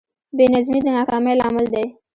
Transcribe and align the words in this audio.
بېنظمي 0.37 0.79
د 0.85 0.87
ناکامۍ 0.97 1.33
لامل 1.39 1.65
دی. 1.73 1.85